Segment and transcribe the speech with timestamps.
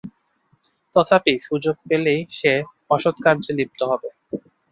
[0.95, 2.53] তথাপি সুযোগ পেলেই সে
[2.89, 4.11] অসৎকার্যে লিপ্ত হয়।